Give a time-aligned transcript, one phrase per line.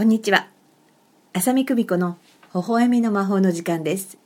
[0.00, 0.48] こんにちは。
[1.34, 2.16] 浅見久美子の
[2.54, 4.16] 微笑みの魔法の時間です。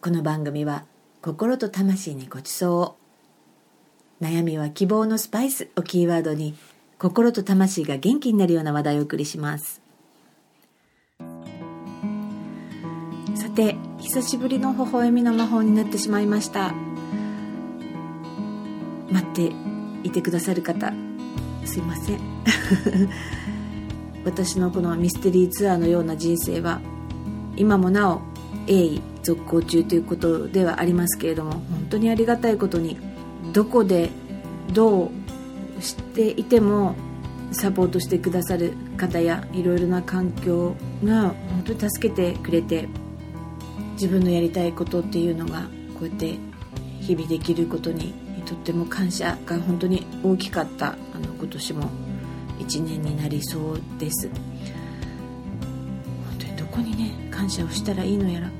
[0.00, 0.86] この番組は
[1.20, 2.96] 心と魂にごちそうを。
[4.22, 6.54] 悩みは希望のスパイスをキーワードに
[6.98, 9.82] 心と魂が元気になるような話題をお送りします。
[13.34, 16.72] さて久しぶりの微笑みの魔法になってしまいました。
[19.10, 19.52] 待って
[20.04, 20.90] いてくださる方
[21.66, 22.18] すいません。
[24.24, 26.80] 私のこのミステリーツアーのような人生は
[27.56, 28.20] 今もなお
[28.66, 32.98] 鋭意続行中ということではありますけれども本当にありがたいことに
[33.52, 34.10] どこで
[34.72, 35.10] ど
[35.78, 36.94] うしていても
[37.52, 42.88] サポートしてくださる方やいろいろな環境が本当に助けてくれて
[43.92, 45.62] 自分のやりたいことっていうのが
[45.98, 46.38] こうやって
[47.00, 48.14] 日々できることに
[48.46, 51.90] とっても感謝が本当に大きかったあの今年も
[52.62, 54.28] 1年になりそうです。
[54.28, 54.38] 本
[56.38, 58.50] 当にどこにね感謝をしたらいいのやら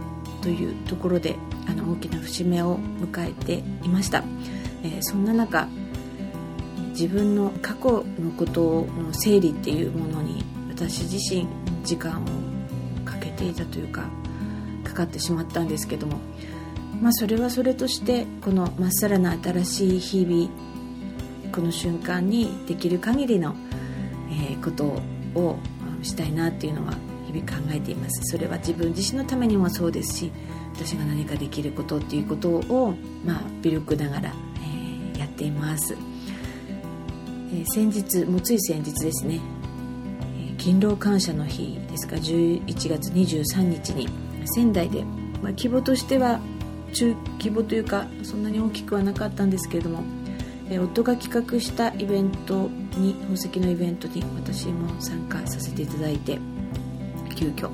[0.42, 1.36] というところで
[1.67, 4.25] あの大きな節目を迎えていました、
[4.83, 5.69] えー、そんな中
[6.91, 11.47] 自分の過去のことの整理っていうものに私自身
[11.84, 12.27] 時間を
[13.05, 14.05] かけていたというか
[14.84, 16.19] かかってしまったんですけども
[17.00, 23.55] まあそれはそれとしてこのまっさらな新しい日々この瞬間にできる限りの
[24.62, 25.02] こと
[25.34, 25.58] を
[26.02, 26.94] したいなっていうのは
[27.27, 28.20] 日々考えています。
[28.24, 30.32] それは自分自身のためにもそうですし
[30.74, 35.94] 私が何かできることっていうことを、まあ、微力ながら、えー、やっています、
[37.52, 39.40] えー、先日もつい先日ですね、
[40.36, 44.08] えー、勤労感謝の日ですか11月23日に
[44.46, 45.05] 仙台で、
[45.42, 46.40] まあ、規模としては
[46.92, 50.02] 中規模というかそんなに大きくはなかったんですけれども
[50.72, 56.38] え夫が企画したイベントに宝石のイベントに私も参加させていただいて
[57.36, 57.70] 急遽、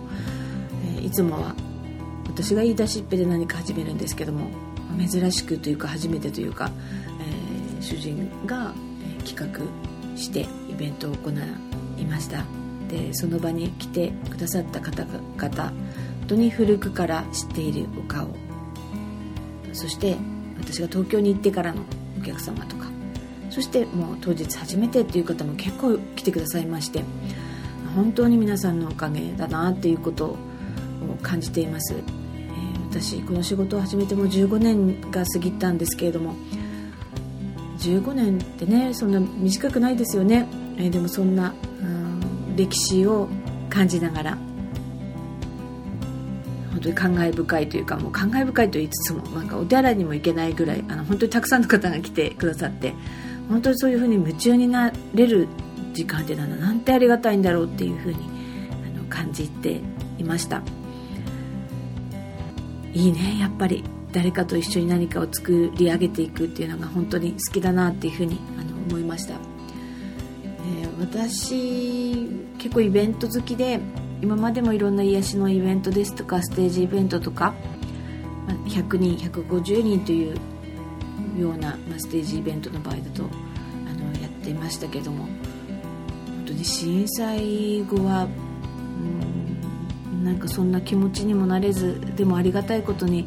[1.01, 1.55] えいつもは
[2.27, 4.51] 私が言い出しっぺで何か始めるんですけども
[4.99, 6.71] 珍しくというか初めてというか、
[7.21, 8.75] えー、主人が、
[9.25, 12.45] 企画してイベントを行いました。
[12.89, 15.75] でその場に来てくださった方々本
[16.27, 18.29] 当に古くから知っているお顔。
[19.75, 20.17] そして
[20.59, 21.83] 私が東京に行ってからの
[22.21, 22.99] お客様とか。
[23.51, 27.03] そしてもう当日初めてっていう方も結構来てくださいまして
[27.95, 30.37] 本当に皆さんのおかげだなっていうことを
[31.23, 36.35] 感じています、えー、私この仕事を始めても15年が過ぎたんですけれども
[37.79, 40.47] 15年ってねそんな短くないですよね、
[40.77, 43.29] えー、でもそんな、うん、歴史を
[43.71, 44.39] 感じながら
[46.79, 52.95] 本当に感慨深いというかもう感慨深いと言いつつもなんかお手洗いにも行けないぐらいあの本当にたくさんの方が来てくださって
[53.49, 55.49] 本当にそういうふうに夢中になれる
[55.93, 58.19] 時間ってなんなんてありがたいんだろうっていうふうに
[58.95, 59.81] あの感じて
[60.19, 60.63] いました。
[62.95, 63.85] いいねやっぱり。
[64.11, 72.27] 誰かと一緒に何かを作り上げていくっていうのが本当に好きだなっていうふうにあの思いました、えー、私
[72.59, 73.81] 結構イベント好きで
[74.21, 77.55] 今までもいろんな癒しのイベントですとかステージイベントとか
[78.67, 80.37] 100人150人という
[81.41, 83.27] ような、ま、ステージイベントの場合だとあ
[83.95, 88.29] のやっていましたけども本当に震災後は
[90.13, 93.27] うんなんかそんな気持ちにもなれずでもありがたいことに、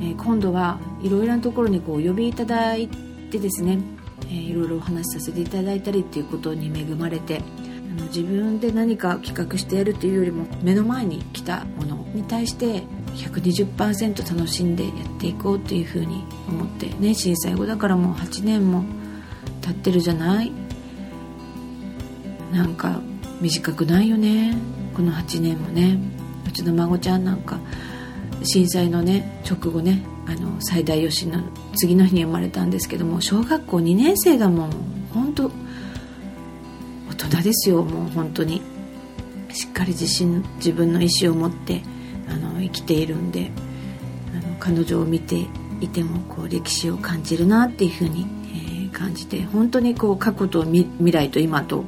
[0.00, 2.88] えー、今度はいろいろなところにこうお呼びいただい
[3.30, 3.78] てですね、
[4.22, 7.42] えー、いろいろお話しさせていただいたりっていうことに恵まれて
[8.08, 12.82] 自分で何か企画してやるというよりも目の前に来たものに対して
[13.14, 18.84] 120%楽しんでやっていこうっていうふうに思ってね震災後だからもう8年も
[19.60, 20.52] 経ってるじゃない？
[22.52, 23.00] なんか
[23.40, 24.56] 短くないよね？
[24.94, 25.98] この8年もね。
[26.46, 27.58] うちの孫ちゃんなんか
[28.42, 31.42] 震災のね直後ねあの最大余震の
[31.76, 34.70] 次の日に生まれたんですけども小学校2年生だもん。
[35.12, 35.50] 本当
[37.34, 38.62] 大人ですよもう本当に
[39.52, 41.82] しっかり自信自分の意思を持って
[42.28, 43.50] あの生きているんで
[44.32, 45.44] あの彼女を見て
[45.80, 51.84] いてもこう歴史を感じるなっていうふうに、えー、感じて本当にこう過去と未来と今と、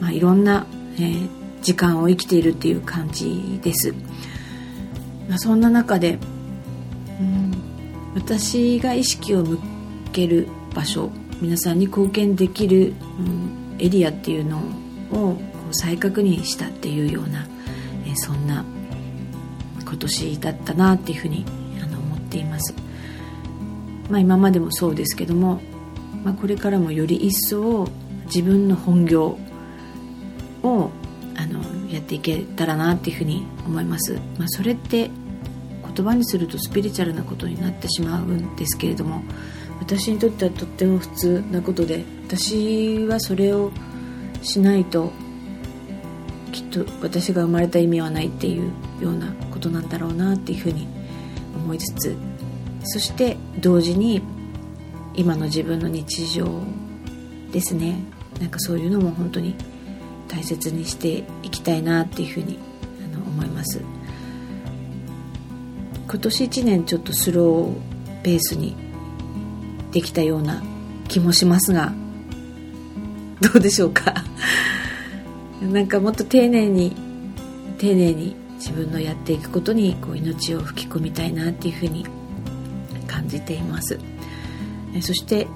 [0.00, 0.66] まあ、いろんな、
[0.96, 1.28] えー、
[1.62, 3.94] 時間を生きているっていう感じです。
[5.28, 6.18] まあ、そんな中で、
[7.20, 7.54] うん、
[8.16, 9.58] 私が意識を向
[10.12, 11.10] ける場所
[11.40, 14.58] 皆さんに貢献できる、うん、エリアっていうの
[15.12, 15.36] を
[15.72, 17.46] 再確認したっていうような、
[18.06, 18.64] え、そんな
[19.80, 21.44] 今年だったなっていうふうに
[21.82, 22.74] あの思っています。
[24.10, 25.60] まあ、今までもそうですけども、
[26.24, 27.88] まあ、これからもより一層
[28.26, 29.38] 自分の本業
[30.62, 30.90] を
[31.36, 31.60] あの
[31.90, 35.10] やっっていけたらなっていうふうに思います、まあ、それって
[35.94, 39.22] 言葉にするとスピリチュアルなことになってしまうんですけれども
[39.80, 42.04] 私にとってはとっても普通なことで
[42.36, 43.70] 私はそれを
[44.42, 45.12] しないと
[46.50, 50.88] きっと私が生まれた意味はないっていうようなことなんだろうなっていうふうに
[51.54, 52.16] 思いつつ
[52.82, 54.20] そして同時に
[55.14, 56.60] 今の自分の日常
[57.52, 58.00] ですね。
[58.40, 59.54] なんかそういうのも本当に
[60.26, 62.58] 大切にしていきたいなっていうふうに
[63.14, 63.80] あの思います。
[66.08, 68.74] 今年1年ちょっとスローペースに
[69.92, 70.64] できたような
[71.06, 71.92] 気もしますが
[73.52, 74.14] どうでしょうか？
[75.62, 76.96] なんかもっと丁寧に
[77.78, 82.06] 丁寧に自分のやっていくことにこう命を吹き込みたいなっていうふうに
[83.06, 83.98] 感じています。
[85.00, 85.46] そして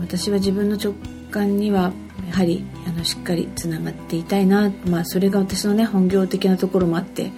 [0.00, 0.94] 私は自分の直
[1.30, 1.92] 感には
[2.28, 7.30] やはりあのしっかりつながっていたいな、まあ、それが私のね本業的なところもあって、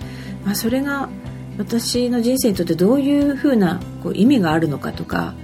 [0.44, 1.08] まあ、それが
[1.58, 5.34] 私の人生にとってどういうふうなこう意味があるのかとか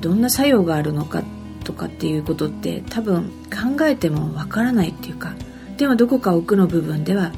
[0.00, 1.24] どんな作用があるのか
[1.70, 5.34] とかっていうことって多分考えてもわからないっていうか
[5.76, 7.32] でもどこか奥の部分では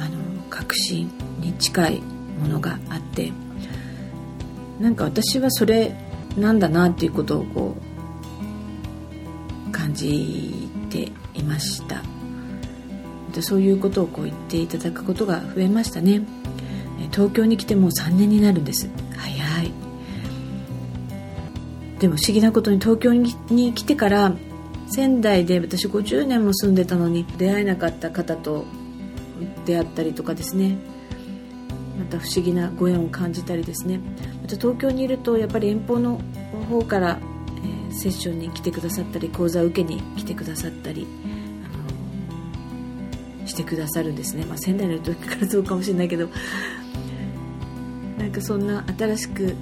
[0.00, 1.10] あの確信
[1.40, 2.00] に近い
[2.40, 3.30] ものがあって
[4.80, 5.94] なんか私はそれ
[6.36, 7.76] なんだなっていうことをこ
[9.68, 12.02] う感じていました。
[13.34, 16.22] でそういうことをこう言っていただくことが増えましたね。
[17.12, 18.88] 東京に来てもう3年になるんです。
[21.98, 24.32] でも不思議なことに東京に来てから
[24.88, 28.64] 仙台で私50年も住んでたのに出会えなかった方と
[29.66, 30.78] 出会ったりとかですね。
[31.98, 34.00] また不思議なご縁を感じたりですね。
[34.42, 36.20] また東京にいるとやっぱり遠方の
[36.70, 37.18] 方から、
[37.90, 41.06] え、セッションに来てくださったり講座を受けに来てくださったり、
[43.40, 46.28] あの、してくださるんですね、まあ、仙台の時からそうかもしれないけど。
[48.18, 49.54] なんかそんな新しく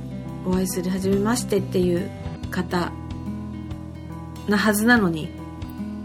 [0.46, 2.10] お会いする初めましてっていう
[2.56, 2.90] 方
[4.48, 5.28] なはずなのに、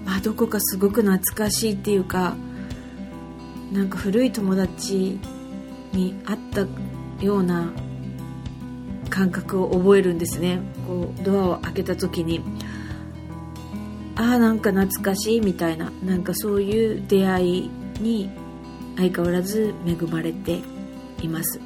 [0.06, 2.36] まあ、どこかすごく懐かしいっていうか
[3.72, 5.18] なんか古い友達
[5.94, 6.68] に会った
[7.24, 7.72] ような
[9.10, 10.60] 感覚を覚えるんですね。
[10.88, 12.42] こうドアを開けた時に
[14.16, 17.70] ああなんか懐かしいみたいななんかそういう出会い
[18.00, 18.30] に
[18.98, 20.60] 相変わらず恵まれて
[21.22, 21.62] います。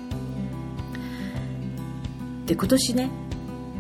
[2.46, 3.25] で今年ね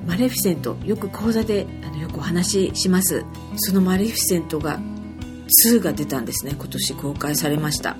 [0.05, 3.25] マレフィセントよく講座であのよくお話しします。
[3.57, 4.79] そのマレフィセントが
[5.65, 6.53] 2が出たんですね。
[6.57, 7.97] 今年公開されました。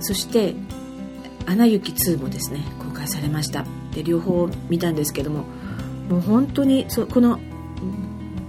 [0.00, 0.54] そして
[1.46, 3.64] 「アナ雪2」もですね公開されました。
[3.94, 5.44] で両方見たんですけども
[6.08, 7.38] もう本当にそこの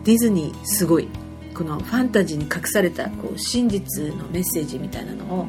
[0.04, 1.08] ディズニーすごい
[1.54, 5.48] このファンタジーに隠されたこう真実のメッセージみたいなのを、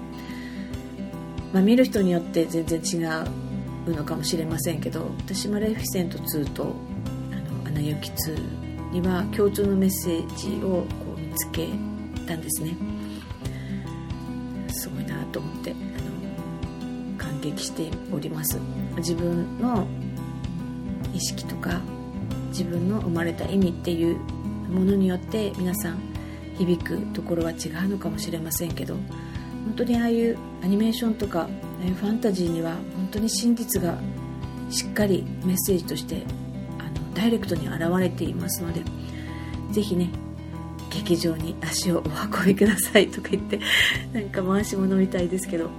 [1.53, 3.50] まあ、見る人によって全然違う
[3.87, 6.75] のかもしれませんけど私マレフィセント2と
[7.33, 10.87] 「あのアナ雪2」には共通のメッセージをこ
[11.17, 11.69] う見つけ
[12.27, 12.77] たんですね。
[14.73, 18.59] すごいなと思ってあの感激しております。
[18.97, 19.87] 自分の
[21.15, 21.81] 意識とか
[22.49, 24.17] 自分の生まれた意味っていう
[24.71, 25.99] ものによって皆さん
[26.57, 31.49] 響くところは違うのかもしれませんけど本当にああいうアニメーションとか
[31.81, 32.77] ファンタジーには
[33.11, 33.99] 当に真実が
[34.71, 36.25] しっかりメッセージとして
[36.79, 38.83] あのダイレクトに現れていますので
[39.73, 40.11] 是非ね
[40.91, 42.03] 劇場に足をお
[42.39, 43.61] 運びくださいとか言って
[44.13, 45.71] なんか回し物みたいですけど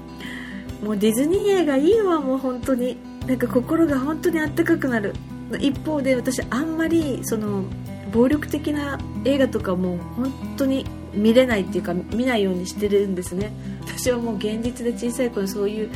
[0.83, 2.97] もうディズニー映画いいわもう本当に。
[3.27, 5.13] なんか心が本当にあったかくなる。
[5.59, 7.65] 一方で私あんまりその
[8.13, 13.51] 暴力的な映画とかも本当に見れないっていうか見ないようにしてるんですね。
[13.85, 15.89] 私はもう現実で小さい頃そういう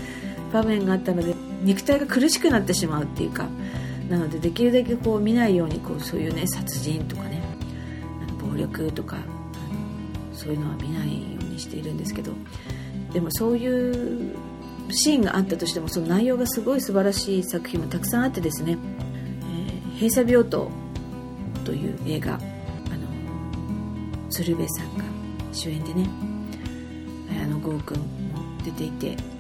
[0.56, 3.50] 場面があったので肉体が苦しくなってしまうっていうか
[4.10, 7.42] なのでできるだけこう見ないようにこうそういうね殺人とかね
[8.40, 9.18] 暴力とか
[10.32, 12.32] そういうのは見ないようにしているんですけど
[13.12, 14.36] でもそういう
[14.92, 18.78] シーンがあったとしてもその内容がすごい素晴らしい作品もたくさんあってですね
[19.44, 20.72] 「えー、閉鎖病棟」
[21.66, 22.42] という映画あの
[24.30, 25.04] 鶴瓶さんが
[25.52, 26.08] 主演でね
[27.32, 28.06] 綾野剛君も
[28.64, 29.35] 出ていて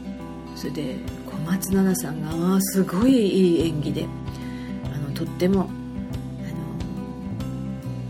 [0.55, 0.95] それで
[1.29, 4.07] 小松菜奈さんがあすごいいい演技で
[4.93, 5.69] あのとっても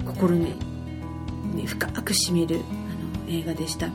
[0.06, 0.56] あの心に
[1.66, 3.90] 深くしみるあの映画でした。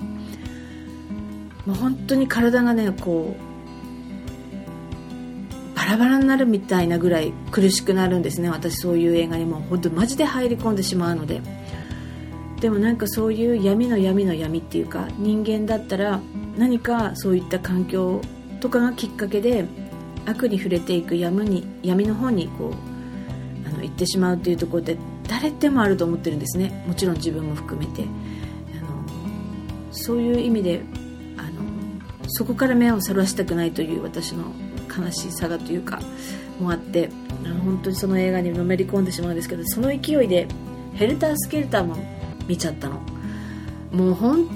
[1.67, 3.51] もう本当に体がねこう
[5.77, 11.41] バラバラになるみたいなぐらい苦しくなるんですね私そういう映画にもう本当マジで入り込んでしまうので
[12.61, 16.21] でもなんかそういう闇の闇の闇っていうか人間だったら
[16.57, 18.21] 何かそういった環境
[18.61, 19.65] とかがきっかけで
[20.27, 24.97] 悪に触れていく闇に闇の方にこうあの行ってしまうっていうところで
[25.29, 26.85] 誰でもあると思ってるんですね。
[26.87, 28.03] もちろん自分も含めて。
[28.03, 28.07] あ
[28.85, 29.05] の
[29.93, 30.83] そういう意味で
[31.37, 31.51] あの
[32.29, 34.45] そこから目をそらしたくないという私の
[34.97, 36.01] 悲しさがというか
[36.61, 37.11] もあって
[37.45, 40.47] あの本当にその映画にのめり込んでしまうんですけどその勢いで
[40.95, 41.97] ヘルタースケルターも
[42.47, 43.01] 見ちゃったの。
[43.93, 44.49] もう本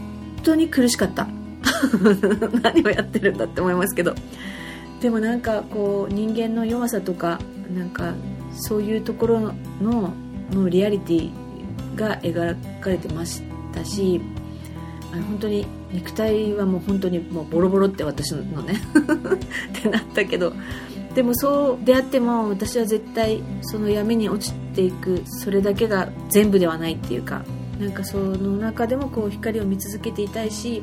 [0.42, 1.26] 当に苦しかった。
[2.62, 4.14] 何をやってるんだって思いますけど。
[5.00, 7.38] でもなんかこう人間の弱さとか
[7.76, 8.14] なんか
[8.54, 9.52] そういうところ
[9.82, 10.14] の
[10.50, 11.30] のリアリティ
[11.94, 13.42] が描かれてまし
[13.72, 14.20] たし
[15.12, 18.80] あの本当に肉体はもう本当にもうボロボロって私のね
[19.78, 20.52] ってなったけど。
[21.14, 27.44] でもそうであっても私は絶対その闇に落ちていくそれだけが全部ではないっていうか
[27.78, 30.82] なんかその中でもこう光を見続けていたいし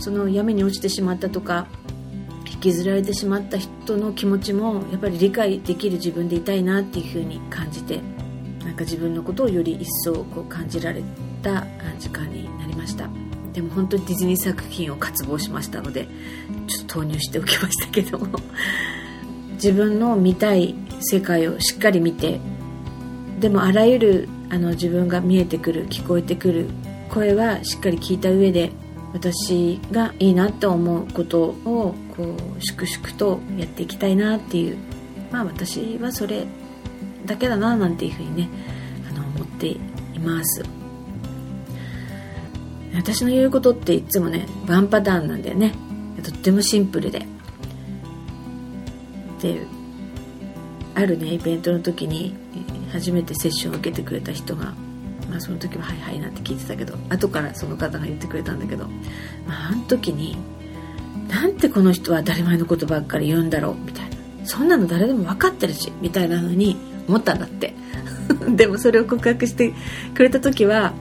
[0.00, 1.66] その闇に落ちてしまったとか
[2.46, 8.00] 引きずられてしまった人の気持ちもやっぱり理解できる自分でいたいなっていうふうに感じて
[8.64, 11.02] なんか自分のことをより一層こう感じられ
[11.42, 11.66] た
[11.98, 13.08] 時間になりました。
[13.52, 16.06] でも本当にディズニー作品を渇望しましたので
[16.68, 18.26] ちょっと投入しておきましたけども。
[19.60, 22.40] 自分の見たい世界をしっかり見て
[23.40, 26.70] でもあらゆるあの自分が見えてくる聞こえてくる
[27.10, 28.72] 声はしっかり聞いた上で
[29.12, 34.76] 私がいいなと思うことをこう粛々とやっていきたいなっていう
[35.32, 36.46] まあ私はそれ
[37.26, 38.48] だけだななんていうふうにね
[39.08, 39.78] あの思ってい
[40.20, 40.64] ます。
[42.94, 45.74] 私の言うことっていつもねワンパターンなんだよね。
[46.22, 47.26] とってもシンプルで。
[49.40, 49.66] で
[50.94, 52.34] あるねイベントの時に
[52.92, 54.74] 初めてセッションを受けてくれた人が
[55.28, 58.86] まあその時は「はいはい」なんて聞いてたけど後からその方が言ってくれたんだけど、
[59.46, 60.36] まあ、あの時に
[61.28, 64.10] なんてこの人は当たり前のことばっかり言うんだろうみたいな。
[64.44, 67.74] そんなの誰でも分かってるしみたいなのに思ったんだって。
[68.56, 69.72] でもそれを告白して
[70.14, 70.92] くれた時は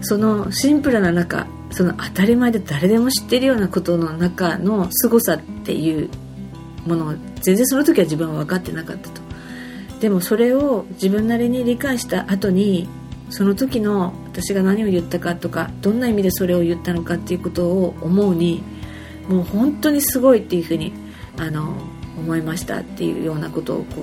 [0.00, 6.08] そのシンプルな中その当たり前で誰でも知ってるようなことの中の凄さっていう
[6.86, 9.20] ものを全然その時は自分は分かってなかったと。
[10.00, 12.88] でもそれを自分なりに理解した後に
[13.30, 18.62] その時の私が何を言ったかとかどんな意味でそれを言ったのかっていうことを思うに
[19.28, 20.92] もう本当にすごいっていうふうに
[21.38, 21.74] あの
[22.18, 24.02] 思いましたっていうようなことをこ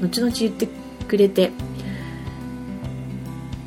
[0.00, 0.68] う後々言って
[1.08, 1.50] くれて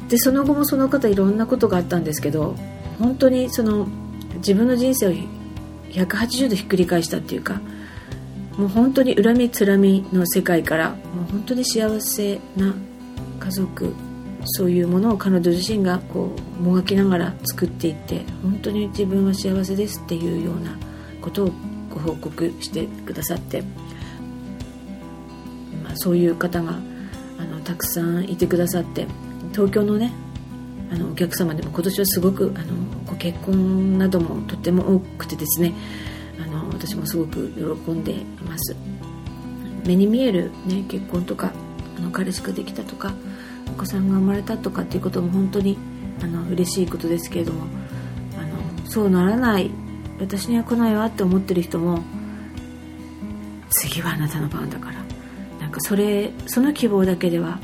[0.07, 2.55] でその後もその方いろんなことがあったんですけど
[2.98, 3.88] 本当にその
[4.38, 5.12] 自分の人生を
[5.91, 7.62] 180度ひっくり返したっていうか
[8.57, 10.95] もう本当に恨みつらみの世界からも
[11.27, 12.75] う本当に幸せな
[13.39, 13.93] 家族
[14.46, 20.77] そういうものを彼女自身がこうもがきながら作っていって本当に自分は幸せですっていうような
[21.22, 21.51] ことを
[21.89, 23.62] ご報告してくださって、
[25.84, 26.79] まあ、そういう方が
[27.38, 29.08] あのたくさんいてくださって
[29.51, 30.13] 東京のね
[30.91, 32.74] あのお客様でも今年はすごくあの
[33.05, 35.74] ご結婚などもとっても多くてですね
[36.41, 37.51] あの私もすごく
[37.86, 38.75] 喜んでいます。
[39.86, 41.51] 目に見える、ね、結婚とか
[41.98, 43.13] あの彼氏ができたとか
[43.79, 45.77] 子さんが生まれたとかっていうことも本当に
[46.21, 47.65] あの嬉しいことですけれども
[48.38, 48.41] あ
[48.83, 49.71] のそうならない
[50.19, 52.03] 私には来ないわって思ってる人も
[53.69, 55.00] 次はあなたの番だから。
[55.69, 57.59] なんかそれその希望だけでは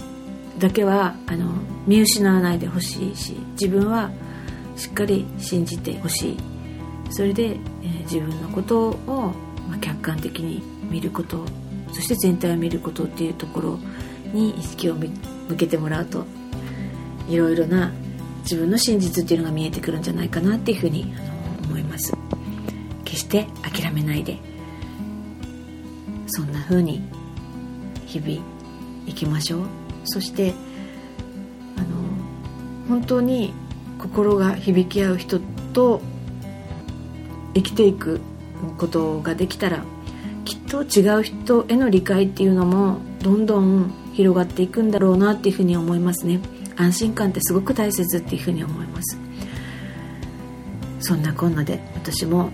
[0.59, 1.49] だけはあの
[1.87, 4.11] 見失わないでほしいし自分は
[4.75, 6.37] しっかり信じてほしい。
[7.09, 9.33] それで、えー、自分のことを、
[9.67, 11.45] まあ、客観的に見ること
[11.93, 13.79] そして全体を見ることっていうところ
[14.33, 15.07] に意識を向
[15.49, 16.25] 向けてもらうと
[17.27, 17.91] いろいろな
[18.43, 21.13] 自分の真実っていうのが見えてくるんじゃないかなっていうふうに
[21.65, 22.13] 思います。
[23.03, 24.37] 決して諦めないで
[26.27, 27.01] そんな風に
[28.05, 28.41] 日々
[29.07, 29.65] 生きましょう。
[30.03, 30.53] そして
[31.77, 31.87] あの
[32.87, 33.53] 本当に
[33.99, 35.39] 心が響き合う人
[35.73, 36.01] と
[37.55, 38.21] 生きていく
[38.77, 39.83] ことができたら
[40.43, 46.39] きっと違う人への理解っていうのもどんどん広がっていくんだろうなっていうふうに思いますね。
[46.77, 49.19] 安心感ってすごく大切っていうふうに思います。
[50.99, 52.49] そんなこんなで私も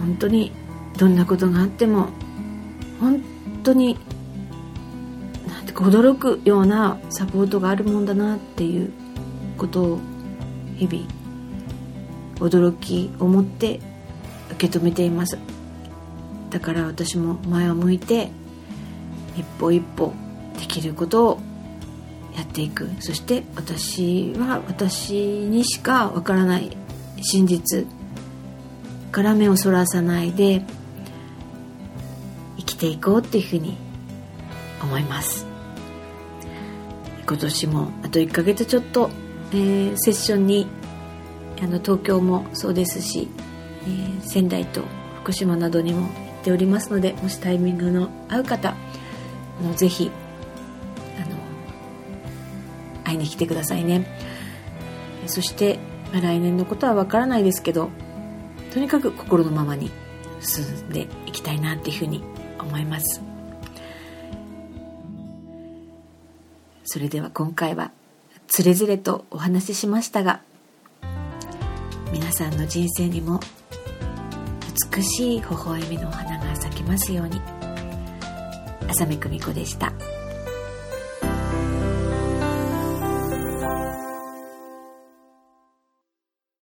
[0.00, 0.50] 本当に
[0.98, 2.08] どんなことがあっても
[3.00, 3.22] 本
[3.62, 3.98] 当に
[5.46, 8.90] なんて驚くようなサポートがあるもんだなっていう
[9.58, 10.00] ことを
[10.76, 11.06] 日々
[12.36, 13.78] 驚きを持って
[14.52, 15.38] 受け止めています。
[16.48, 18.30] だから私も前を向いて
[19.36, 20.14] 一歩一歩
[20.64, 21.40] できることを
[22.34, 22.88] やっていく。
[23.00, 26.76] そして私は私にしかわからない
[27.20, 27.86] 真実
[29.12, 30.64] から目をそらさないで
[32.56, 33.76] 生きていこうっていうふうに
[34.82, 35.46] 思います。
[37.26, 39.10] 今年もあと1ヶ月ちょっと、
[39.52, 40.66] えー、セッションに
[41.62, 43.28] あの東京もそうですし、
[43.82, 44.82] えー、仙台と
[45.22, 50.10] 福島などにも行っておりますのでもしタイミングの合う方あのぜひ
[53.14, 54.06] 会いに来てくださいね
[55.26, 55.78] そして、
[56.12, 57.90] 来年のことはわからないですけど
[58.72, 59.90] とにかく心のままに
[60.40, 62.22] 進んでいきたいなっていうふうに
[62.58, 63.22] 思います
[66.84, 67.90] それでは今回は
[68.46, 70.42] つれづれとお話ししましたが
[72.12, 73.40] 皆さんの人生にも
[74.92, 77.40] 美しい微笑みのお花が咲きますように
[78.88, 80.13] 浅見久美子でした。